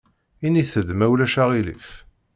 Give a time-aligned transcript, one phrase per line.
[0.45, 1.87] Init-d ma ulac aɣilif.